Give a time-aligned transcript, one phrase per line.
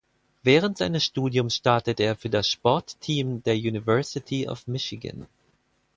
[0.41, 5.27] Während seines Studiums startete er für das Sportteam der University of Michigan.